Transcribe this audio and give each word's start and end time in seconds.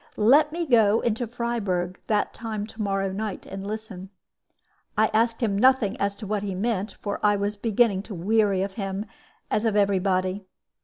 Let 0.17 0.51
me 0.51 0.65
go 0.65 1.01
into 1.01 1.27
Freyburg 1.27 1.99
that 2.07 2.33
time 2.33 2.65
to 2.65 2.81
morrow 2.81 3.11
night, 3.11 3.45
and 3.45 3.67
listen. 3.67 4.09
I 4.97 5.11
asked 5.13 5.41
him 5.41 5.55
nothing 5.55 5.95
as 6.01 6.15
to 6.15 6.25
what 6.25 6.41
he 6.41 6.55
meant, 6.55 6.93
for 7.03 7.19
I 7.21 7.35
was 7.35 7.55
beginning 7.55 8.01
to 8.09 8.15
weary 8.15 8.63
of 8.63 8.73
him, 8.81 9.05
as 9.51 9.63
of 9.63 9.75
every 9.75 9.99
body. 9.99 10.43